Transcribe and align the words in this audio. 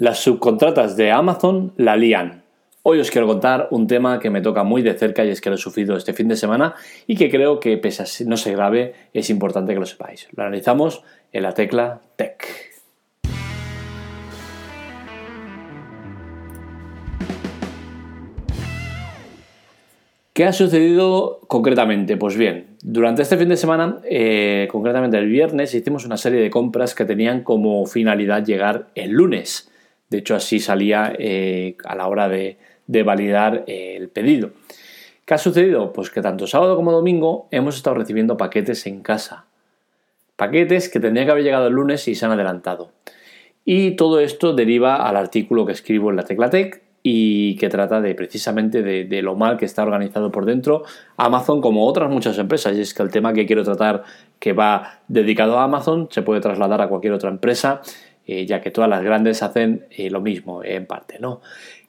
Las 0.00 0.20
subcontratas 0.20 0.96
de 0.96 1.10
Amazon 1.10 1.72
la 1.76 1.96
lían. 1.96 2.44
Hoy 2.84 3.00
os 3.00 3.10
quiero 3.10 3.26
contar 3.26 3.66
un 3.72 3.88
tema 3.88 4.20
que 4.20 4.30
me 4.30 4.40
toca 4.40 4.62
muy 4.62 4.80
de 4.80 4.94
cerca 4.94 5.24
y 5.24 5.30
es 5.30 5.40
que 5.40 5.50
lo 5.50 5.56
he 5.56 5.58
sufrido 5.58 5.96
este 5.96 6.12
fin 6.12 6.28
de 6.28 6.36
semana 6.36 6.76
y 7.08 7.16
que 7.16 7.28
creo 7.28 7.58
que 7.58 7.76
pese 7.78 8.04
a 8.04 8.06
no 8.28 8.36
se 8.36 8.52
grave 8.52 8.94
es 9.12 9.28
importante 9.28 9.74
que 9.74 9.80
lo 9.80 9.86
sepáis. 9.86 10.28
Lo 10.36 10.44
analizamos 10.44 11.02
en 11.32 11.42
la 11.42 11.52
tecla 11.52 12.00
Tech. 12.14 12.46
¿Qué 20.32 20.44
ha 20.44 20.52
sucedido 20.52 21.40
concretamente? 21.48 22.16
Pues 22.16 22.36
bien, 22.36 22.76
durante 22.84 23.22
este 23.22 23.36
fin 23.36 23.48
de 23.48 23.56
semana, 23.56 23.98
eh, 24.08 24.68
concretamente 24.70 25.18
el 25.18 25.26
viernes, 25.26 25.74
hicimos 25.74 26.06
una 26.06 26.16
serie 26.16 26.40
de 26.40 26.50
compras 26.50 26.94
que 26.94 27.04
tenían 27.04 27.42
como 27.42 27.84
finalidad 27.86 28.44
llegar 28.44 28.86
el 28.94 29.10
lunes. 29.10 29.68
De 30.10 30.18
hecho, 30.18 30.34
así 30.34 30.60
salía 30.60 31.12
eh, 31.18 31.76
a 31.84 31.94
la 31.94 32.08
hora 32.08 32.28
de, 32.28 32.56
validar 33.04 33.64
eh, 33.66 33.96
el 33.96 34.08
pedido. 34.08 34.50
¿Qué 35.24 35.34
ha 35.34 35.38
sucedido? 35.38 35.92
Pues 35.92 36.10
que 36.10 36.22
tanto 36.22 36.46
sábado 36.46 36.74
como 36.76 36.90
domingo 36.90 37.48
hemos 37.50 37.76
estado 37.76 37.96
recibiendo 37.96 38.36
paquetes 38.36 38.86
en 38.86 39.02
casa. 39.02 39.44
Paquetes 40.36 40.88
que 40.88 41.00
tendrían 41.00 41.26
que 41.26 41.32
haber 41.32 41.44
llegado 41.44 41.66
el 41.66 41.74
lunes 41.74 42.08
y 42.08 42.14
se 42.14 42.24
han 42.24 42.32
adelantado. 42.32 42.92
Y 43.64 43.96
todo 43.96 44.20
esto 44.20 44.54
deriva 44.54 45.06
al 45.06 45.16
artículo 45.16 45.66
que 45.66 45.72
escribo 45.72 46.08
en 46.08 46.16
la 46.16 46.22
Teclatec 46.22 46.82
y 47.02 47.56
que 47.56 47.68
trata 47.68 48.00
de 48.00 48.14
precisamente 48.14 48.82
de, 48.82 49.22
lo 49.22 49.34
mal 49.34 49.56
que 49.56 49.64
está 49.64 49.82
organizado 49.82 50.32
por 50.32 50.44
dentro 50.44 50.82
Amazon 51.16 51.60
como 51.60 51.86
otras 51.86 52.10
muchas 52.10 52.38
empresas. 52.38 52.76
Y 52.76 52.80
es 52.80 52.94
que 52.94 53.02
el 53.02 53.10
tema 53.10 53.32
que 53.32 53.46
quiero 53.46 53.64
tratar 53.64 54.04
que 54.38 54.52
va 54.52 55.00
dedicado 55.08 55.58
a 55.58 55.64
Amazon 55.64 56.08
se 56.10 56.22
puede 56.22 56.40
trasladar 56.40 56.80
a 56.80 56.88
cualquier 56.88 57.12
otra 57.12 57.30
empresa 57.30 57.82
eh, 58.28 58.44
ya 58.44 58.60
que 58.60 58.70
todas 58.70 58.90
las 58.90 59.02
grandes 59.02 59.42
hacen 59.42 59.86
eh, 59.90 60.10
lo 60.10 60.20
mismo 60.20 60.62
en 60.62 60.84
parte, 60.84 61.18
¿no? 61.18 61.40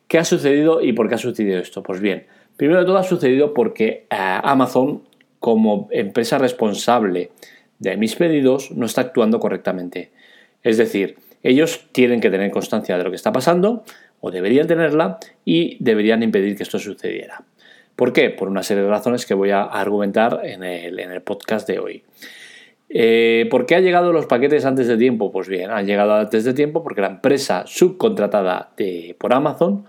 ¿Qué 0.08 0.18
ha 0.18 0.23
sucedido 0.23 0.82
y 0.82 0.94
por 0.94 1.09
qué 1.09 1.16
ha 1.16 1.18
sucedido 1.18 1.59
esto? 1.59 1.84
Pues 1.84 2.00
bien, 2.00 2.28
primero 2.56 2.80
de 2.80 2.86
todo 2.86 2.98
ha 2.98 3.04
sucedido 3.04 3.54
porque 3.54 4.08
eh, 4.09 4.40
Amazon, 4.42 5.04
como 5.40 5.90
empresa 5.92 6.38
responsable 6.38 7.32
de 7.80 7.98
mis 7.98 8.16
pedidos, 8.16 8.72
no 8.72 8.86
está 8.86 9.02
actuando 9.02 9.42
correctamente. 9.42 10.12
Es 10.64 10.78
decir, 10.78 11.17
ellos 11.44 11.90
tienen 11.92 12.22
que 12.22 12.30
tener 12.30 12.52
constancia 12.52 12.98
de 12.98 13.04
lo 13.04 13.10
que 13.10 13.17
está 13.17 13.34
pasando, 13.34 13.84
o 14.22 14.32
deberían 14.32 14.66
tenerla, 14.66 15.20
y 15.44 15.76
deberían 15.84 16.23
impedir 16.23 16.56
que 16.56 16.64
esto 16.64 16.80
sucediera. 16.80 17.44
¿Por 17.98 18.14
qué? 18.14 18.30
Por 18.30 18.48
una 18.48 18.64
serie 18.64 18.84
de 18.84 18.90
razones 18.90 19.26
que 19.26 19.34
voy 19.34 19.52
a 19.52 19.64
argumentar 19.64 20.40
en 20.45 20.64
el 20.64 21.22
podcast 21.22 21.67
de 21.67 21.80
hoy. 21.80 22.04
Eh, 22.90 23.48
¿Por 23.52 23.68
qué 23.68 23.76
han 23.76 23.84
llegado 23.84 24.12
los 24.12 24.26
paquetes 24.26 24.66
antes 24.66 24.88
de 24.88 24.98
tiempo? 24.98 25.32
Pues 25.32 25.48
bien, 25.48 25.70
han 25.70 25.86
llegado 25.86 26.16
antes 26.16 26.44
de 26.44 26.54
tiempo 26.54 26.84
porque 26.84 27.02
la 27.02 27.08
empresa 27.08 27.64
subcontratada 27.68 28.72
por 29.20 29.34
Amazon 29.34 29.86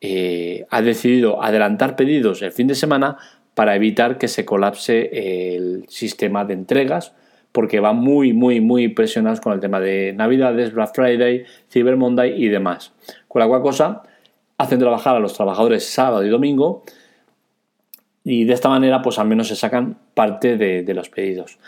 eh, 0.00 0.64
ha 0.70 0.82
decidido 0.82 1.42
adelantar 1.42 1.96
pedidos 1.96 2.42
el 2.42 2.52
fin 2.52 2.68
de 2.68 2.76
semana 2.76 3.18
para 3.54 3.74
evitar 3.74 4.18
que 4.18 4.28
se 4.28 4.44
colapse 4.44 5.56
el 5.56 5.84
sistema 5.88 6.44
de 6.44 6.54
entregas 6.54 7.12
porque 7.50 7.80
van 7.80 7.96
muy, 7.96 8.32
muy, 8.32 8.60
muy 8.60 8.88
presionados 8.88 9.40
con 9.40 9.52
el 9.52 9.60
tema 9.60 9.78
de 9.78 10.14
Navidades, 10.16 10.72
Black 10.72 10.94
Friday, 10.94 11.44
Cyber 11.70 11.96
Monday 11.96 12.42
y 12.42 12.48
demás. 12.48 12.92
Con 13.28 13.40
la 13.40 13.48
cual 13.48 13.62
cosa 13.62 14.02
hacen 14.56 14.78
trabajar 14.78 15.16
a 15.16 15.20
los 15.20 15.34
trabajadores 15.34 15.84
sábado 15.84 16.24
y 16.24 16.30
domingo 16.30 16.84
y 18.24 18.44
de 18.44 18.54
esta 18.54 18.68
manera 18.68 19.02
pues 19.02 19.18
al 19.18 19.26
menos 19.26 19.48
se 19.48 19.56
sacan 19.56 19.98
parte 20.14 20.56
de 20.56 20.94
los 20.94 21.10
pedidos. 21.10 21.58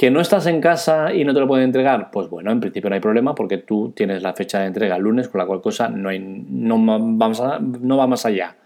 ¿Que 0.00 0.10
no 0.10 0.22
estás 0.22 0.46
en 0.46 0.62
casa 0.62 1.12
y 1.12 1.26
no 1.26 1.34
te 1.34 1.40
lo 1.40 1.46
pueden 1.46 1.66
entregar? 1.66 2.10
Pues 2.10 2.30
bueno, 2.30 2.50
en 2.50 2.58
principio 2.58 2.88
no 2.88 2.94
hay 2.94 3.02
problema 3.02 3.34
porque 3.34 3.58
tú 3.58 3.92
tienes 3.94 4.22
la 4.22 4.32
fecha 4.32 4.60
de 4.60 4.64
entrega 4.64 4.96
el 4.96 5.02
lunes, 5.02 5.28
con 5.28 5.40
la 5.40 5.46
cual 5.46 5.60
cosa 5.60 5.90
no, 5.90 6.08
no, 6.10 6.98
vamos 7.18 7.42
no 7.60 7.98
va 7.98 8.06
más 8.06 8.24
allá. 8.24 8.56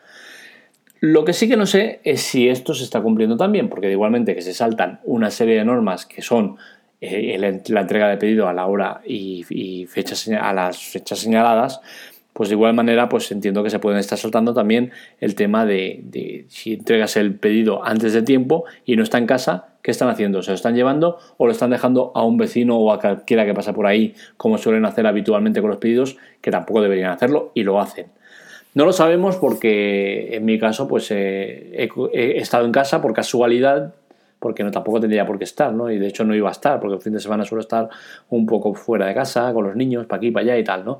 Lo 1.00 1.25
que 1.25 1.33
sí 1.33 1.49
que 1.49 1.56
no 1.56 1.67
sé 1.67 1.99
es 2.05 2.21
si 2.22 2.49
esto 2.49 2.72
se 2.72 2.84
está 2.84 3.00
cumpliendo 3.00 3.37
también, 3.37 3.69
porque 3.69 3.91
igualmente 3.91 4.37
que 4.37 4.43
se 4.43 4.55
saltan 4.55 5.00
una 5.03 5.28
serie 5.33 5.56
de 5.56 5.65
normas 5.65 6.06
que 6.06 6.22
son 6.22 6.56
eh, 7.00 7.37
la 7.66 7.81
entrega 7.81 8.09
de 8.09 8.16
pedido 8.16 8.47
a 8.47 8.53
la 8.53 8.66
hora 8.66 9.01
y, 9.05 9.45
a 10.41 10.53
las 10.53 10.78
fechas 10.84 11.19
señaladas, 11.19 11.81
pues 12.34 12.50
de 12.50 12.56
igual 12.56 12.75
manera 12.75 13.09
pues 13.09 13.31
entiendo 13.33 13.62
que 13.62 13.71
se 13.71 13.78
pueden 13.78 13.99
estar 13.99 14.19
saltando 14.19 14.53
también 14.53 14.93
el 15.21 15.34
tema 15.34 15.65
de, 15.65 16.45
si 16.49 16.75
entregas 16.75 17.17
el 17.17 17.37
pedido 17.37 17.83
antes 17.84 18.12
de 18.12 18.22
tiempo 18.22 18.65
y 18.84 18.97
no 18.97 19.03
está 19.05 19.19
en 19.19 19.27
casa, 19.27 19.69
¿qué 19.83 19.93
están 19.93 20.09
haciendo? 20.09 20.43
¿Se 20.43 20.50
lo 20.50 20.56
están 20.56 20.75
llevando 20.75 21.19
o 21.39 21.47
lo 21.47 21.53
están 21.53 21.71
dejando 21.71 22.12
a 22.15 22.25
un 22.25 22.37
vecino 22.37 22.77
o 22.77 22.93
a 22.93 23.00
cualquiera 23.00 23.47
que 23.47 23.55
pasa 23.55 23.72
por 23.72 23.87
ahí, 23.87 24.15
como 24.37 24.59
suelen 24.59 24.84
hacer 24.84 25.06
habitualmente 25.06 25.61
con 25.61 25.71
los 25.71 25.78
pedidos, 25.78 26.19
que 26.43 26.50
tampoco 26.50 26.83
deberían 26.83 27.12
hacerlo 27.12 27.53
y 27.55 27.62
lo 27.62 27.81
hacen? 27.81 28.06
No 28.75 28.84
lo 28.84 28.93
sabemos 28.93 29.37
porque 29.37 30.34
en 30.34 30.45
mi 30.45 30.59
caso 30.59 30.89
pues 30.89 31.09
eh, 31.12 31.89
he, 32.12 32.39
estado 32.39 32.66
en 32.66 32.72
casa 32.72 33.01
por 33.01 33.15
casualidad, 33.15 33.95
porque 34.41 34.65
no 34.65 34.72
tampoco 34.72 35.01
tendría 35.01 35.25
por 35.25 35.39
qué 35.39 35.45
estar, 35.45 35.72
¿no? 35.72 35.89
Y 35.89 35.99
de 36.01 36.09
hecho 36.09 36.25
no 36.25 36.34
iba 36.34 36.49
a 36.49 36.53
estar, 36.53 36.81
porque 36.81 36.97
el 36.97 37.01
fin 37.01 37.12
de 37.12 37.21
semana 37.21 37.45
suelo 37.45 37.61
estar 37.61 37.89
un 38.28 38.45
poco 38.45 38.75
fuera 38.75 39.06
de 39.06 39.15
casa, 39.15 39.55
con 39.55 39.65
los 39.65 39.77
niños, 39.77 40.06
para 40.06 40.19
aquí, 40.19 40.33
para 40.33 40.43
allá 40.43 40.59
y 40.59 40.65
tal, 40.65 40.84
¿no? 40.84 40.99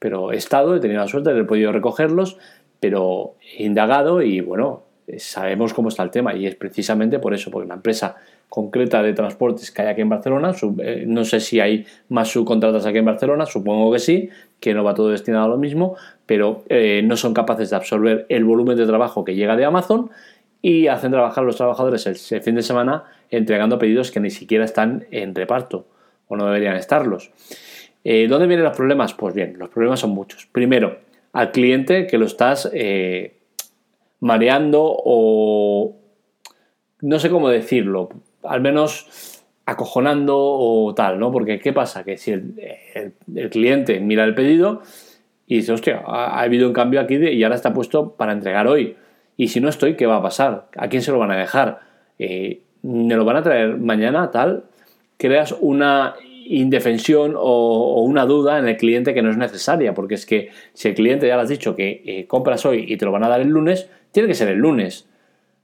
Pero 0.00 0.32
he 0.32 0.36
estado, 0.36 0.74
he 0.74 0.80
tenido 0.80 1.00
la 1.00 1.06
suerte 1.06 1.28
de 1.28 1.36
haber 1.36 1.46
podido 1.46 1.70
recogerlos, 1.70 2.36
pero 2.80 3.34
he 3.56 3.64
indagado 3.64 4.22
y 4.22 4.40
bueno, 4.40 4.82
sabemos 5.18 5.74
cómo 5.74 5.88
está 5.88 6.02
el 6.02 6.10
tema 6.10 6.34
y 6.34 6.46
es 6.46 6.56
precisamente 6.56 7.18
por 7.18 7.34
eso, 7.34 7.50
porque 7.50 7.68
la 7.68 7.74
empresa 7.74 8.16
concreta 8.48 9.02
de 9.02 9.12
transportes 9.12 9.70
que 9.70 9.82
hay 9.82 9.88
aquí 9.88 10.00
en 10.00 10.08
Barcelona, 10.08 10.52
eh, 10.78 11.04
no 11.06 11.24
sé 11.24 11.40
si 11.40 11.60
hay 11.60 11.86
más 12.08 12.28
subcontratas 12.28 12.84
aquí 12.84 12.98
en 12.98 13.04
Barcelona, 13.04 13.46
supongo 13.46 13.92
que 13.92 14.00
sí, 14.00 14.28
que 14.58 14.74
no 14.74 14.82
va 14.82 14.94
todo 14.94 15.10
destinado 15.10 15.44
a 15.44 15.48
lo 15.48 15.56
mismo, 15.56 15.96
pero 16.26 16.64
eh, 16.68 17.02
no 17.04 17.16
son 17.16 17.32
capaces 17.32 17.70
de 17.70 17.76
absorber 17.76 18.26
el 18.28 18.44
volumen 18.44 18.76
de 18.76 18.86
trabajo 18.86 19.24
que 19.24 19.34
llega 19.34 19.56
de 19.56 19.64
Amazon 19.64 20.10
y 20.62 20.88
hacen 20.88 21.12
trabajar 21.12 21.44
a 21.44 21.46
los 21.46 21.56
trabajadores 21.56 22.06
el, 22.06 22.42
fin 22.42 22.54
de 22.54 22.62
semana 22.62 23.04
entregando 23.30 23.78
pedidos 23.78 24.10
que 24.10 24.20
ni 24.20 24.30
siquiera 24.30 24.64
están 24.64 25.06
en 25.10 25.34
reparto 25.34 25.86
o 26.28 26.36
no 26.36 26.46
deberían 26.46 26.76
estarlos. 26.76 27.30
Eh, 28.04 28.26
¿Dónde 28.28 28.46
vienen 28.46 28.64
los 28.64 28.76
problemas? 28.76 29.14
Pues 29.14 29.34
bien, 29.34 29.56
los 29.58 29.68
problemas 29.68 30.00
son 30.00 30.10
muchos. 30.10 30.46
Primero, 30.46 30.98
al 31.32 31.52
cliente 31.52 32.06
que 32.06 32.18
lo 32.18 32.26
estás 32.26 32.70
mareando 34.20 34.82
o 34.82 35.96
no 37.02 37.18
sé 37.18 37.30
cómo 37.30 37.48
decirlo, 37.48 38.10
al 38.42 38.60
menos 38.60 39.40
acojonando 39.66 40.36
o 40.36 40.94
tal, 40.94 41.18
¿no? 41.18 41.30
Porque 41.30 41.58
¿qué 41.58 41.72
pasa? 41.72 42.04
Que 42.04 42.16
si 42.16 42.32
el, 42.32 43.14
cliente 43.50 44.00
mira 44.00 44.24
el 44.24 44.34
pedido 44.34 44.82
y 45.46 45.56
dice, 45.56 45.72
hostia, 45.72 46.02
ha, 46.06 46.40
habido 46.40 46.66
un 46.66 46.74
cambio 46.74 47.00
aquí 47.00 47.16
y 47.16 47.42
ahora 47.42 47.56
está 47.56 47.72
puesto 47.72 48.12
para 48.12 48.32
entregar 48.32 48.66
hoy. 48.66 48.96
Y 49.36 49.48
si 49.48 49.60
no 49.60 49.68
estoy, 49.68 49.96
¿qué 49.96 50.06
va 50.06 50.16
a 50.16 50.22
pasar? 50.22 50.66
¿A 50.76 50.88
quién 50.88 51.02
se 51.02 51.12
lo 51.12 51.18
van 51.18 51.30
a 51.30 51.36
dejar? 51.36 51.80
Eh, 52.18 52.60
¿Me 52.82 53.14
lo 53.14 53.24
van 53.24 53.36
a 53.36 53.42
traer 53.42 53.76
mañana? 53.76 54.30
Tal. 54.30 54.64
Creas 55.16 55.54
una 55.60 56.14
indefensión 56.46 57.34
o, 57.36 58.02
una 58.02 58.26
duda 58.26 58.58
en 58.58 58.68
el 58.68 58.76
cliente 58.76 59.14
que 59.14 59.22
no 59.22 59.30
es 59.30 59.36
necesaria, 59.36 59.94
porque 59.94 60.14
es 60.14 60.26
que 60.26 60.50
si 60.74 60.88
el 60.88 60.94
cliente 60.94 61.26
ya 61.26 61.36
le 61.36 61.42
has 61.42 61.48
dicho 61.48 61.76
que 61.76 62.02
eh, 62.04 62.26
compras 62.26 62.64
hoy 62.66 62.84
y 62.88 62.96
te 62.96 63.04
lo 63.04 63.12
van 63.12 63.24
a 63.24 63.28
dar 63.28 63.40
el 63.40 63.48
lunes, 63.48 63.88
tiene 64.12 64.28
que 64.28 64.34
ser 64.34 64.48
el 64.48 64.58
lunes. 64.58 65.06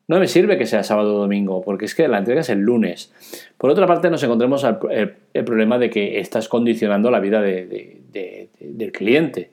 No 0.08 0.20
me 0.20 0.28
sirve 0.28 0.56
que 0.56 0.66
sea 0.66 0.84
sábado 0.84 1.16
o 1.16 1.18
domingo, 1.18 1.62
porque 1.62 1.84
es 1.84 1.94
que 1.94 2.06
la 2.06 2.18
entrega 2.18 2.40
es 2.40 2.48
el 2.48 2.60
lunes. 2.60 3.12
Por 3.58 3.70
otra 3.70 3.88
parte, 3.88 4.08
nos 4.08 4.22
encontramos 4.22 4.64
el, 4.90 5.44
problema 5.44 5.78
de 5.78 5.90
que 5.90 6.20
estás 6.20 6.48
condicionando 6.48 7.10
la 7.10 7.18
vida 7.18 7.42
del 7.42 8.92
cliente. 8.92 9.50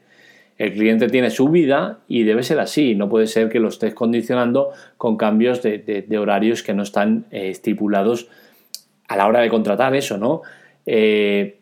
El 0.60 0.74
cliente 0.74 1.08
tiene 1.10 1.32
su 1.32 1.50
vida 1.50 2.00
y 2.08 2.24
debe 2.24 2.44
ser 2.44 2.60
así. 2.60 2.94
No 2.94 3.10
puede 3.10 3.26
ser 3.26 3.50
que 3.50 3.60
lo 3.60 3.70
estés 3.70 3.96
condicionando 3.96 4.70
con 4.98 5.18
cambios 5.18 5.64
de, 5.64 6.18
horarios 6.20 6.62
que 6.62 6.76
no 6.76 6.84
están 6.84 7.26
eh, 7.32 7.50
estipulados 7.50 8.28
a 9.08 9.18
la 9.18 9.28
hora 9.28 9.42
de 9.42 9.50
contratar 9.50 9.96
eso, 9.96 10.18
¿no? 10.18 10.44
Eh, 10.86 11.60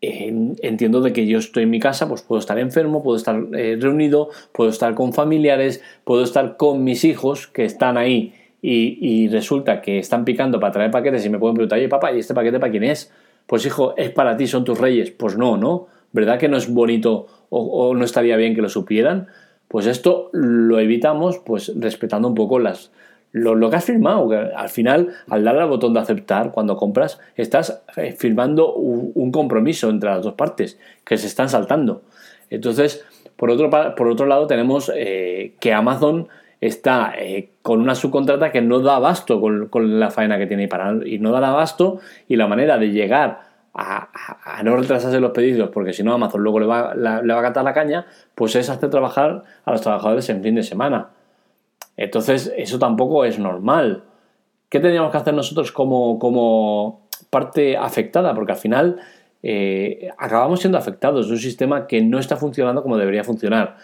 entiendo 0.00 1.00
de 1.00 1.12
que 1.12 1.26
yo 1.26 1.38
estoy 1.38 1.62
en 1.62 1.70
mi 1.70 1.80
casa, 1.80 2.08
pues 2.08 2.22
puedo 2.22 2.38
estar 2.38 2.58
enfermo, 2.58 3.02
puedo 3.02 3.16
estar 3.16 3.42
eh, 3.54 3.76
reunido, 3.80 4.28
puedo 4.52 4.70
estar 4.70 4.94
con 4.94 5.12
familiares, 5.12 5.82
puedo 6.04 6.22
estar 6.22 6.56
con 6.56 6.84
mis 6.84 7.04
hijos 7.04 7.46
que 7.46 7.64
están 7.64 7.96
ahí 7.96 8.34
y, 8.60 9.28
resulta 9.28 9.80
que 9.82 9.98
están 9.98 10.24
picando 10.24 10.58
para 10.58 10.72
traer 10.72 10.90
paquetes 10.90 11.24
y 11.26 11.28
me 11.28 11.38
pueden 11.38 11.54
preguntar, 11.54 11.78
oye 11.78 11.88
papá, 11.88 12.12
¿y 12.12 12.18
este 12.18 12.34
paquete 12.34 12.58
para 12.58 12.70
quién 12.70 12.84
es? 12.84 13.12
Pues 13.46 13.66
hijo, 13.66 13.94
es 13.96 14.10
para 14.10 14.36
ti, 14.36 14.46
son 14.46 14.64
tus 14.64 14.78
reyes. 14.78 15.10
Pues 15.10 15.36
no, 15.36 15.56
¿no? 15.58 15.86
¿Verdad 16.12 16.38
que 16.38 16.48
no 16.48 16.56
es 16.56 16.72
bonito 16.72 17.26
o 17.50 17.94
no 17.94 18.04
estaría 18.04 18.36
bien 18.36 18.54
que 18.54 18.62
lo 18.62 18.70
supieran? 18.70 19.28
Pues 19.68 19.86
esto 19.86 20.30
lo 20.32 20.78
evitamos 20.78 21.38
pues 21.38 21.72
respetando 21.76 22.28
un 22.28 22.34
poco 22.34 22.58
las, 22.58 22.90
lo, 23.34 23.68
que 23.68 23.76
has 23.76 23.84
firmado. 23.84 24.28
Que 24.28 24.36
al 24.36 24.68
final, 24.68 25.10
al 25.28 25.44
darle 25.44 25.62
al 25.62 25.68
botón 25.68 25.92
de 25.92 26.00
aceptar 26.00 26.52
cuando 26.52 26.76
compras, 26.76 27.20
estás 27.36 27.82
eh, 27.96 28.12
firmando 28.12 28.74
un, 28.74 29.30
compromiso 29.32 29.90
entre 29.90 30.10
las 30.10 30.22
dos 30.22 30.34
partes 30.34 30.78
que 31.04 31.18
se 31.18 31.26
están 31.26 31.48
saltando. 31.48 32.02
Entonces, 32.48 33.04
por 33.36 33.50
otro, 33.50 33.68
por 33.96 34.08
otro 34.08 34.26
lado, 34.26 34.46
tenemos 34.46 34.90
eh, 34.94 35.54
que 35.60 35.72
Amazon 35.72 36.28
está 36.60 37.12
eh, 37.18 37.50
con 37.62 37.80
una 37.80 37.94
subcontrata 37.94 38.52
que 38.52 38.62
no 38.62 38.80
da 38.80 38.96
abasto 38.96 39.40
con, 39.40 40.00
la 40.00 40.10
faena 40.10 40.38
que 40.38 40.46
tiene 40.46 40.68
para, 40.68 40.94
y 41.04 41.18
no 41.18 41.32
da 41.32 41.48
abasto 41.48 41.98
y 42.28 42.36
la 42.36 42.46
manera 42.46 42.78
de 42.78 42.90
llegar 42.90 43.40
a, 43.74 44.08
no 44.62 44.76
retrasarse 44.76 45.18
los 45.18 45.32
pedidos, 45.32 45.70
porque 45.70 45.92
si 45.92 46.04
no 46.04 46.14
Amazon 46.14 46.42
luego 46.42 46.60
le 46.60 46.66
va, 46.66 46.94
le 46.94 47.34
va 47.34 47.40
a 47.40 47.42
catar 47.42 47.64
la 47.64 47.74
caña, 47.74 48.06
pues 48.36 48.54
es 48.54 48.70
hacer 48.70 48.88
trabajar 48.88 49.42
a 49.64 49.72
los 49.72 49.80
trabajadores 49.80 50.28
en 50.28 50.42
fin 50.42 50.54
de 50.54 50.62
semana. 50.62 51.08
Entonces, 51.96 52.52
eso 52.56 52.78
tampoco 52.78 53.24
es 53.24 53.38
normal. 53.38 54.04
¿Qué 54.68 54.80
teníamos 54.80 55.10
que 55.10 55.18
hacer 55.18 55.34
nosotros 55.34 55.72
como, 55.72 56.18
como 56.18 57.06
parte 57.30 57.76
afectada? 57.76 58.34
Porque 58.34 58.52
al 58.52 58.58
final 58.58 59.00
eh, 59.42 60.08
acabamos 60.18 60.60
siendo 60.60 60.78
afectados 60.78 61.26
de 61.28 61.34
un 61.34 61.38
sistema 61.38 61.86
que 61.86 62.02
no 62.02 62.18
está 62.18 62.36
funcionando 62.36 62.82
como 62.82 62.96
debería 62.96 63.24
funcionar. 63.24 63.76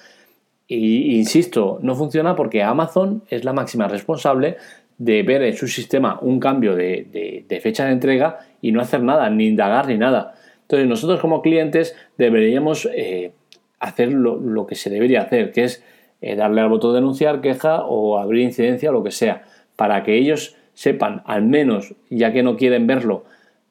Y 0.67 1.17
insisto, 1.19 1.81
no 1.83 1.97
funciona 1.97 2.37
porque 2.37 2.63
Amazon 2.63 3.25
es 3.29 3.45
la 3.45 3.53
máxima 3.53 3.89
responsable 3.89 4.57
de 4.99 5.23
ver 5.23 5.43
en 5.43 5.57
su 5.57 5.67
sistema 5.67 6.19
un 6.21 6.39
cambio 6.39 6.77
de, 6.77 7.45
fecha 7.63 7.87
de 7.87 7.93
entrega 7.93 8.39
y 8.61 8.71
no 8.71 8.81
hacer 8.81 9.03
nada, 9.03 9.29
ni 9.31 9.47
indagar 9.47 9.89
ni 9.89 9.99
nada. 9.99 10.35
Entonces 10.63 10.87
nosotros 10.87 11.21
como 11.21 11.43
clientes 11.43 11.97
deberíamos 12.17 12.89
eh, 12.95 13.33
hacer 13.81 14.13
lo, 14.13 14.67
que 14.67 14.77
se 14.77 14.91
debería 14.91 15.23
hacer, 15.23 15.53
que 15.53 15.65
es 15.65 15.83
eh, 16.21 16.37
darle 16.37 16.61
al 16.61 16.69
botón 16.69 16.93
de 16.93 17.01
denunciar, 17.01 17.41
queja 17.41 17.83
o 17.85 18.19
abrir 18.19 18.43
incidencia 18.43 18.91
o 18.91 18.93
lo 18.93 19.03
que 19.03 19.11
sea, 19.11 19.45
para 19.77 20.03
que 20.03 20.17
ellos 20.17 20.57
sepan, 20.75 21.23
al 21.27 21.43
menos, 21.43 21.95
ya 22.09 22.33
que 22.33 22.43
no 22.43 22.57
quieren 22.57 22.87
verlo 22.87 23.25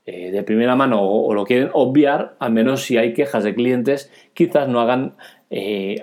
eh, 0.06 0.32
de 0.32 0.44
primera 0.44 0.76
mano 0.76 1.02
o, 1.02 1.34
lo 1.34 1.46
quieren 1.46 1.70
obviar, 1.74 2.36
al 2.40 2.52
menos 2.52 2.84
si 2.84 2.98
hay 2.98 3.14
quejas 3.14 3.44
de 3.44 3.56
clientes, 3.56 4.12
quizás 4.34 4.68
no 4.68 4.82
hagan 4.82 5.16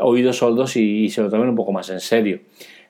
oídos 0.00 0.38
soldos 0.38 0.76
y 0.76 1.08
se 1.08 1.22
lo 1.22 1.30
tomen 1.30 1.48
un 1.50 1.54
poco 1.54 1.70
más 1.70 1.88
en 1.90 2.00
serio. 2.00 2.40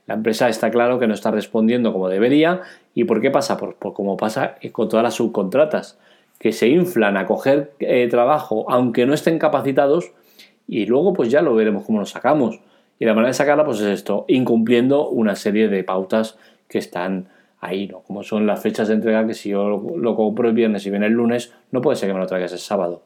La 0.07 0.15
empresa 0.15 0.49
está 0.49 0.71
claro 0.71 0.99
que 0.99 1.07
no 1.07 1.15
está 1.15 1.31
respondiendo 1.31 1.93
como 1.93 2.09
debería. 2.09 2.63
¿Y 2.95 3.05
por 3.05 3.21
qué 3.21 3.31
pasa? 3.31 3.57
Por, 3.57 3.77
como 3.77 4.17
pasa 4.17 4.57
con 4.73 4.89
todas 4.89 5.03
las 5.03 5.15
subcontratas, 5.15 5.99
que 6.39 6.53
se 6.53 6.69
inflan 6.69 7.17
a 7.17 7.27
coger 7.27 7.73
eh, 7.81 8.07
trabajo 8.11 8.67
aunque 8.71 9.07
no 9.07 9.15
estén 9.15 9.39
capacitados 9.39 10.13
y 10.69 10.85
luego 10.87 11.13
pues 11.13 11.31
ya 11.31 11.43
lo 11.43 11.55
veremos 11.55 11.85
cómo 11.85 11.99
lo 11.99 12.07
sacamos. 12.07 12.61
Y 12.99 13.05
la 13.05 13.15
manera 13.15 13.29
de 13.29 13.35
sacarla 13.35 13.65
pues 13.65 13.81
es 13.81 13.87
esto, 13.87 14.25
incumpliendo 14.29 15.09
una 15.09 15.37
serie 15.37 15.69
de 15.69 15.85
pautas 15.85 16.39
que 16.69 16.79
están 16.79 17.29
ahí, 17.61 17.89
¿no? 17.89 18.01
Como 18.01 18.23
son 18.23 18.47
las 18.47 18.61
fechas 18.61 18.89
de 18.89 18.95
entrega 18.95 19.27
que 19.27 19.35
si 19.35 19.51
yo 19.51 19.69
lo, 19.69 20.17
compro 20.17 20.49
el 20.49 20.55
viernes 20.55 20.87
y 20.87 20.91
viene 20.91 21.07
el 21.07 21.13
lunes, 21.13 21.53
no 21.71 21.81
puede 21.81 21.97
ser 21.97 22.09
que 22.09 22.15
me 22.15 22.21
lo 22.21 22.27
traigas 22.27 22.53
el 22.53 22.59
sábado. 22.59 23.03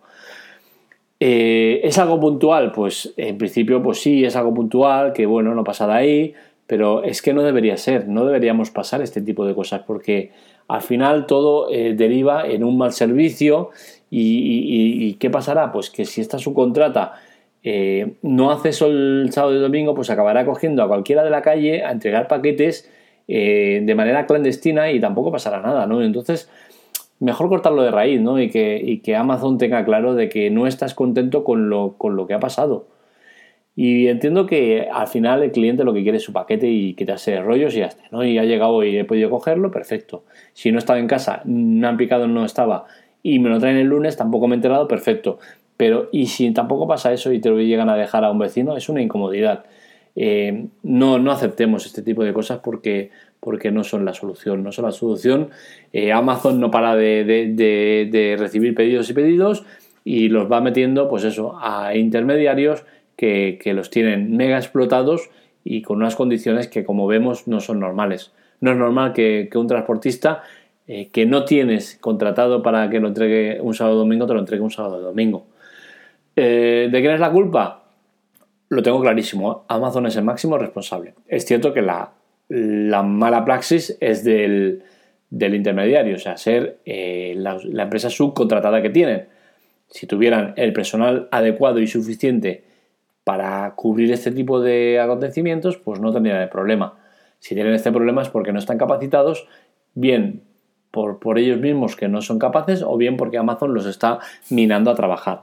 Eh, 1.18 1.80
¿Es 1.84 1.98
algo 1.98 2.18
puntual? 2.18 2.72
Pues 2.72 3.12
en 3.16 3.36
principio 3.36 3.82
pues 3.82 4.00
sí, 4.00 4.24
es 4.24 4.36
algo 4.36 4.54
puntual, 4.54 5.12
que 5.12 5.26
bueno, 5.26 5.54
no 5.54 5.64
pasa 5.64 5.86
de 5.86 5.92
ahí, 5.92 6.34
pero 6.66 7.02
es 7.02 7.20
que 7.20 7.34
no 7.34 7.42
debería 7.42 7.76
ser, 7.76 8.08
no 8.08 8.24
deberíamos 8.24 8.70
pasar 8.70 9.02
este 9.02 9.20
tipo 9.20 9.44
de 9.44 9.54
cosas 9.54 9.82
porque 9.86 10.30
al 10.68 10.82
final 10.82 11.26
todo 11.26 11.68
eh, 11.68 11.94
deriva 11.94 12.46
en 12.46 12.62
un 12.62 12.78
mal 12.78 12.92
servicio 12.92 13.70
y, 14.08 15.14
¿qué 15.14 15.30
pasará? 15.30 15.72
Pues 15.72 15.90
que 15.90 16.04
si 16.04 16.20
esta 16.20 16.38
subcontrata 16.38 17.14
eh, 17.62 18.14
no 18.22 18.50
hace 18.50 18.70
eso 18.70 18.86
el 18.86 19.28
sábado 19.32 19.56
y 19.56 19.60
domingo, 19.60 19.94
pues 19.94 20.10
acabará 20.10 20.44
cogiendo 20.44 20.82
a 20.82 20.88
cualquiera 20.88 21.24
de 21.24 21.30
la 21.30 21.42
calle 21.42 21.84
a 21.84 21.92
entregar 21.92 22.28
paquetes 22.28 22.90
eh, 23.28 23.82
de 23.84 23.94
manera 23.94 24.26
clandestina 24.26 24.90
y 24.90 25.00
tampoco 25.00 25.30
pasará 25.30 25.60
nada, 25.60 25.86
¿no? 25.86 26.02
Entonces, 26.02 26.50
mejor 27.18 27.48
cortarlo 27.48 27.82
de 27.82 27.90
raíz, 27.90 28.20
¿no? 28.20 28.40
Y 28.40 28.48
que, 28.48 29.16
Amazon 29.16 29.58
tenga 29.58 29.84
claro 29.84 30.14
de 30.14 30.28
que 30.28 30.50
no 30.50 30.66
estás 30.66 30.94
contento 30.94 31.44
con 31.44 31.68
lo, 31.70 31.94
con 31.98 32.16
lo 32.16 32.26
que 32.26 32.34
ha 32.34 32.40
pasado 32.40 32.86
y 33.82 34.08
entiendo 34.08 34.46
que 34.46 34.88
al 34.92 35.06
final 35.06 35.42
el 35.42 35.52
cliente 35.52 35.84
lo 35.84 35.94
que 35.94 36.02
quiere 36.02 36.18
es 36.18 36.24
su 36.24 36.34
paquete 36.34 36.68
y 36.68 36.94
quitarse 36.94 37.40
rollos 37.40 37.74
y 37.74 37.78
ya 37.78 37.86
está, 37.86 38.02
¿no? 38.10 38.22
Y 38.22 38.36
ha 38.36 38.44
llegado 38.44 38.84
y 38.84 38.98
he 38.98 39.04
podido 39.04 39.30
cogerlo, 39.30 39.70
perfecto. 39.70 40.24
Si 40.52 40.70
no 40.72 40.78
estaba 40.78 40.98
en 40.98 41.06
casa, 41.06 41.40
me 41.46 41.86
han 41.86 41.96
picado, 41.96 42.26
no 42.26 42.44
estaba 42.44 42.86
y 43.22 43.38
me 43.38 43.48
lo 43.48 43.58
traen 43.58 43.76
el 43.78 43.86
lunes, 43.86 44.16
tampoco 44.18 44.48
me 44.48 44.54
he 44.54 44.56
enterado, 44.56 44.86
perfecto. 44.86 45.38
Pero, 45.80 46.10
y 46.12 46.26
si 46.26 46.50
tampoco 46.50 46.86
pasa 46.86 47.10
eso 47.10 47.32
y 47.32 47.40
te 47.40 47.48
lo 47.48 47.58
llegan 47.58 47.88
a 47.88 47.96
dejar 47.96 48.22
a 48.22 48.30
un 48.30 48.38
vecino, 48.38 48.76
es 48.76 48.90
una 48.90 49.00
incomodidad. 49.00 49.64
Eh, 50.14 50.66
no, 50.82 51.18
no 51.18 51.32
aceptemos 51.32 51.86
este 51.86 52.02
tipo 52.02 52.22
de 52.22 52.34
cosas 52.34 52.58
porque, 52.62 53.08
porque 53.40 53.70
no 53.70 53.82
son 53.82 54.04
la 54.04 54.12
solución. 54.12 54.62
No 54.62 54.72
son 54.72 54.84
la 54.84 54.92
solución. 54.92 55.48
Eh, 55.94 56.12
Amazon 56.12 56.60
no 56.60 56.70
para 56.70 56.96
de, 56.96 57.24
de 57.24 58.36
recibir 58.38 58.74
pedidos 58.74 59.08
y 59.08 59.14
pedidos 59.14 59.64
y 60.04 60.28
los 60.28 60.52
va 60.52 60.60
metiendo, 60.60 61.08
pues 61.08 61.24
eso, 61.24 61.58
a 61.58 61.96
intermediarios 61.96 62.84
que, 63.16 63.58
los 63.74 63.88
tienen 63.88 64.36
mega 64.36 64.58
explotados 64.58 65.30
y 65.64 65.80
con 65.80 65.96
unas 65.96 66.14
condiciones 66.14 66.68
que 66.68 66.84
como 66.84 67.06
vemos 67.06 67.48
no 67.48 67.60
son 67.60 67.80
normales. 67.80 68.32
No 68.60 68.72
es 68.72 68.76
normal 68.76 69.14
que, 69.14 69.48
un 69.54 69.66
transportista 69.66 70.42
eh, 70.86 71.08
que 71.10 71.24
no 71.24 71.46
tienes 71.46 71.96
contratado 72.02 72.62
para 72.62 72.90
que 72.90 73.00
lo 73.00 73.08
entregue 73.08 73.62
un 73.62 73.72
sábado 73.72 73.96
domingo 73.96 74.26
te 74.26 74.34
lo 74.34 74.40
entregue 74.40 74.62
un 74.62 74.70
sábado 74.70 75.00
domingo. 75.00 75.46
Eh, 76.36 76.88
¿De 76.90 77.00
quién 77.00 77.12
es 77.12 77.20
la 77.20 77.30
culpa? 77.30 77.84
Lo 78.68 78.82
tengo 78.82 79.00
clarísimo. 79.00 79.52
¿eh? 79.52 79.64
Amazon 79.68 80.06
es 80.06 80.16
el 80.16 80.24
máximo 80.24 80.58
responsable. 80.58 81.14
Es 81.26 81.44
cierto 81.44 81.72
que 81.72 81.82
la, 81.82 82.12
mala 82.48 83.44
praxis 83.44 83.96
es 84.00 84.24
del, 84.24 84.82
intermediario, 85.30 86.16
o 86.16 86.18
sea, 86.18 86.36
ser 86.36 86.78
la, 86.84 87.58
la 87.62 87.82
empresa 87.84 88.10
subcontratada 88.10 88.82
que 88.82 88.90
tienen. 88.90 89.26
Si 89.88 90.06
tuvieran 90.06 90.54
el 90.56 90.72
personal 90.72 91.28
adecuado 91.32 91.80
y 91.80 91.86
suficiente 91.86 92.64
para 93.24 93.74
cubrir 93.74 94.12
este 94.12 94.30
tipo 94.30 94.60
de 94.60 95.00
acontecimientos, 95.00 95.76
pues 95.76 96.00
no 96.00 96.12
tendrían 96.12 96.40
el 96.40 96.48
problema. 96.48 96.96
Si 97.40 97.54
tienen 97.54 97.74
este 97.74 97.90
problema 97.90 98.22
es 98.22 98.28
porque 98.28 98.52
no 98.52 98.58
están 98.58 98.78
capacitados, 98.78 99.48
bien 99.94 100.42
por 100.90 101.38
ellos 101.38 101.60
mismos 101.60 101.94
que 101.94 102.08
no 102.08 102.20
son 102.20 102.38
capaces 102.38 102.82
o 102.82 102.96
bien 102.96 103.16
porque 103.16 103.38
Amazon 103.38 103.74
los 103.74 103.86
está 103.86 104.18
minando 104.48 104.90
a 104.90 104.94
trabajar. 104.94 105.42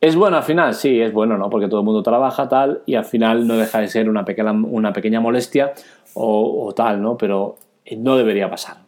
¿Es 0.00 0.16
bueno 0.16 0.38
al 0.38 0.42
final? 0.42 0.74
Sí, 0.74 1.00
es 1.00 1.12
bueno, 1.12 1.36
¿no? 1.36 1.50
Porque 1.50 1.68
todo 1.68 1.80
el 1.80 1.84
mundo 1.84 2.02
trabaja 2.02 2.48
tal 2.48 2.82
y 2.86 2.94
al 2.94 3.04
final 3.04 3.46
no 3.46 3.56
deja 3.56 3.80
de 3.80 3.88
ser 3.88 4.08
una 4.08 4.24
pequeña, 4.24 5.20
molestia 5.20 5.72
o, 6.14 6.64
o, 6.64 6.72
tal, 6.72 7.02
¿no? 7.02 7.18
Pero 7.18 7.56
no 7.98 8.16
debería 8.16 8.48
pasar. 8.48 8.78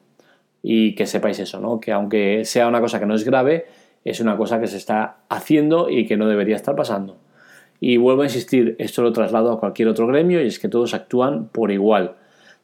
Y 0.63 0.95
que 0.95 1.07
sepáis 1.07 1.39
eso, 1.39 1.61
¿no? 1.61 1.81
Que 1.81 1.93
aunque 1.93 2.45
sea 2.47 2.67
una 2.67 2.81
cosa 2.81 2.99
que 2.99 3.05
no 3.05 3.15
es 3.15 3.25
grave, 3.25 3.67
es 4.05 4.21
una 4.21 4.37
cosa 4.37 4.59
que 4.59 4.67
se 4.67 4.79
está 4.79 5.19
haciendo 5.29 5.91
y 5.91 6.07
que 6.07 6.17
no 6.17 6.27
debería 6.29 6.57
estar 6.57 6.75
pasando. 6.75 7.19
Y 7.79 7.97
vuelvo 7.97 8.23
a 8.23 8.27
insistir, 8.27 8.77
esto 8.79 9.03
lo 9.03 9.13
traslado 9.13 9.53
a 9.53 9.61
cualquier 9.61 9.89
otro 9.89 10.07
gremio 10.07 10.43
y 10.43 10.47
es 10.47 10.59
que 10.59 10.69
todos 10.69 10.95
actúan 10.95 11.49
por 11.49 11.73
igual. 11.73 12.15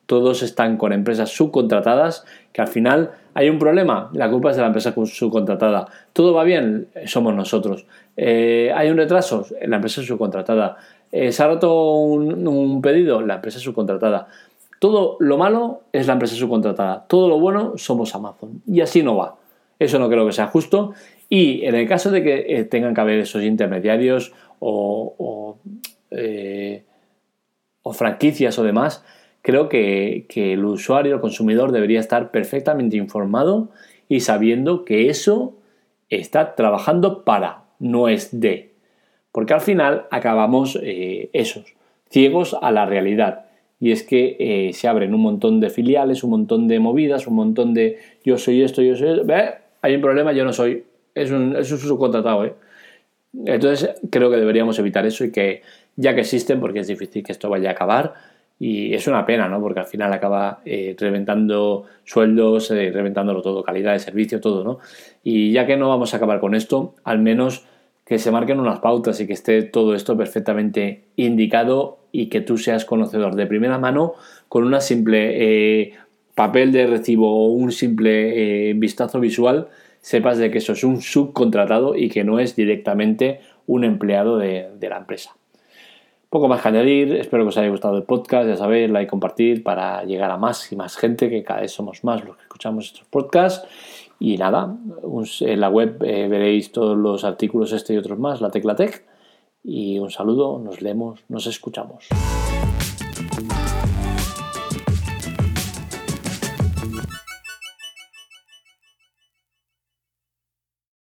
Todos 0.09 0.43
están 0.43 0.79
con 0.79 0.95
empresas 0.95 1.29
subcontratadas 1.29 2.25
que 2.55 2.63
al 2.63 2.69
final 2.69 3.11
hay 3.35 3.51
un 3.51 3.59
problema, 3.59 4.09
la 4.15 4.31
culpa 4.31 4.49
es 4.49 4.57
de 4.57 4.63
la 4.63 4.69
empresa 4.69 4.95
subcontratada. 5.05 5.87
Todo 6.15 6.33
va 6.33 6.45
bien, 6.45 6.89
somos 7.05 7.35
nosotros. 7.35 7.85
Eh, 8.17 8.73
hay 8.75 8.89
un 8.89 8.97
retraso, 8.97 9.45
la 9.61 9.77
empresa 9.77 10.03
subcontratada. 10.03 10.79
Eh, 11.13 11.31
se 11.31 11.43
ha 11.43 11.49
roto 11.49 11.97
un, 11.97 12.81
pedido, 12.81 13.21
la 13.21 13.35
empresa 13.35 13.59
subcontratada. 13.59 14.29
Todo 14.79 15.19
lo 15.21 15.37
malo 15.37 15.83
es 15.93 16.07
la 16.07 16.15
empresa 16.15 16.37
subcontratada. 16.37 17.05
Todo 17.07 17.29
lo 17.29 17.39
bueno 17.39 17.75
somos 17.77 18.15
Amazon. 18.15 18.63
Y 18.67 18.81
así 18.81 19.03
no 19.03 19.15
va. 19.15 19.37
Eso 19.79 19.99
no 19.99 20.09
creo 20.09 20.25
que 20.25 20.33
sea 20.33 20.47
justo. 20.47 20.95
Y 21.29 21.67
en 21.67 21.75
el 21.75 21.87
caso 21.87 22.11
de 22.11 22.23
que 22.23 22.47
eh, 22.49 22.65
tengan 22.65 22.95
que 22.95 23.01
haber 23.03 23.19
esos 23.19 23.43
intermediarios 23.43 24.33
o, 24.59 25.59
franquicias 27.93 28.59
o 28.59 28.63
demás, 28.63 29.05
creo 29.43 29.69
que, 29.69 30.27
el 30.35 30.65
usuario, 30.65 31.15
el 31.15 31.21
consumidor 31.21 31.73
debería 31.73 32.01
estar 32.01 32.31
perfectamente 32.31 32.97
informado 32.97 33.71
y 34.09 34.21
sabiendo 34.21 34.85
que 34.85 35.09
eso 35.09 35.55
está 36.11 36.55
trabajando 36.55 37.25
para, 37.25 37.65
no 37.79 38.09
es 38.09 38.41
de. 38.41 38.73
Porque 39.33 39.55
al 39.55 39.61
final 39.61 40.07
acabamos 40.11 40.79
eh, 40.83 41.31
esos, 41.33 41.65
ciegos 42.11 42.57
a 42.61 42.71
la 42.71 42.87
realidad. 42.87 43.47
Y 43.81 43.93
es 43.93 44.03
que 44.03 44.37
eh, 44.41 44.73
se 44.73 44.89
abren 44.89 45.15
un 45.15 45.21
montón 45.21 45.61
de 45.61 45.71
filiales, 45.71 46.25
un 46.25 46.31
montón 46.31 46.67
de 46.67 46.81
movidas, 46.81 47.27
un 47.27 47.35
montón 47.35 47.75
de 47.75 47.99
yo 48.25 48.39
soy 48.39 48.63
esto, 48.63 48.83
yo 48.83 48.97
soy 48.97 49.21
esto. 49.21 49.33
Hay 49.83 49.95
un 49.95 50.01
problema, 50.01 50.33
yo 50.33 50.45
no 50.45 50.53
soy. 50.53 50.85
Es 51.15 51.31
un, 51.31 51.55
es 51.57 51.71
un 51.71 51.79
subcontratado, 51.79 52.45
¿eh? 52.45 52.55
Entonces 53.45 53.91
creo 54.11 54.31
que 54.31 54.37
deberíamos 54.37 54.79
evitar 54.79 55.07
eso 55.07 55.25
y 55.25 55.31
que 55.31 55.63
ya 55.97 56.15
que 56.15 56.23
existen, 56.23 56.61
porque 56.61 56.81
es 56.81 56.87
difícil 56.87 57.23
que 57.23 57.33
esto 57.33 57.51
vaya 57.51 57.71
a 57.71 57.73
acabar, 57.73 58.15
y 58.59 58.95
es 58.95 59.07
una 59.07 59.25
pena, 59.25 59.49
¿no? 59.49 59.61
Porque 59.61 59.81
al 59.81 59.87
final 59.87 60.13
acaba 60.13 60.61
eh, 60.65 60.97
reventando 60.99 61.85
sueldos, 62.05 62.71
eh, 62.71 62.91
reventándolo 62.93 63.41
todo, 63.43 63.63
calidad 63.63 63.93
de 63.93 64.01
servicio, 64.01 64.41
todo, 64.41 64.65
¿no? 64.65 64.79
Y 65.23 65.53
ya 65.53 65.67
que 65.67 65.77
no 65.77 65.89
vamos 65.89 66.13
a 66.13 66.17
acabar 66.17 66.41
con 66.41 66.55
esto, 66.55 66.95
al 67.05 67.21
menos 67.21 67.65
que 68.05 68.19
se 68.19 68.31
marquen 68.31 68.59
unas 68.59 68.81
pautas 68.81 69.21
y 69.21 69.27
que 69.27 69.35
esté 69.35 69.63
todo 69.63 69.95
esto 69.95 70.17
perfectamente 70.17 71.05
indicado 71.17 71.99
y 72.11 72.27
que 72.27 72.41
tú 72.41 72.57
seas 72.57 72.85
conocedor 72.85 73.35
de 73.35 73.47
primera 73.47 73.79
mano 73.79 74.15
con 74.49 74.65
una 74.65 74.81
simple 74.81 75.83
eh, 75.83 75.93
papel 76.35 76.73
de 76.73 76.87
recibo 76.87 77.45
o 77.45 77.49
un 77.49 77.71
simple 77.71 78.73
vistazo 78.75 79.21
visual 79.21 79.69
sepas 80.01 80.39
de 80.39 80.51
que 80.51 80.59
eso 80.59 80.73
es 80.73 80.85
un 80.85 81.01
subcontratado 81.01 81.95
y 81.95 82.09
que 82.09 82.25
no 82.25 82.39
es 82.39 82.57
directamente 82.57 83.41
un 83.67 83.85
empleado 83.85 84.39
de, 84.39 84.71
la 84.81 84.97
empresa. 84.97 85.37
Poco 86.31 86.47
más 86.47 86.61
que 86.61 86.69
añadir, 86.69 87.15
espero 87.15 87.45
que 87.45 87.49
os 87.49 87.57
haya 87.57 87.71
gustado 87.71 87.97
el 87.97 88.03
podcast, 88.03 88.47
ya 88.47 88.57
sabéis, 88.57 88.91
like, 88.91 89.09
compartir 89.09 89.63
para 89.63 90.05
llegar 90.05 90.31
a 90.31 90.37
más 90.37 90.71
y 90.71 90.77
más 90.77 90.99
gente, 90.99 91.31
que 91.31 91.43
cada 91.43 91.63
vez 91.63 91.73
somos 91.73 92.05
más 92.05 92.23
los 92.23 92.37
que 92.37 92.43
escuchamos 92.43 92.85
estos 92.85 93.05
podcasts. 93.09 93.67
Y 94.21 94.37
nada, 94.37 94.77
en 95.41 95.61
la 95.61 95.71
web 95.71 96.03
eh, 96.03 96.29
veréis 96.29 96.71
todos 96.71 96.99
los 96.99 97.25
artículos 97.25 97.73
este 97.73 97.95
y 97.95 97.97
otros 97.97 98.19
más, 98.19 98.43
la 98.43 98.51
Tecla 98.51 98.77
Tech. 98.77 99.07
Y 99.65 99.99
un 100.01 100.11
saludo, 100.11 100.59
nos 100.59 100.83
leemos, 100.83 101.25
nos 101.29 101.47
escuchamos. 101.47 102.09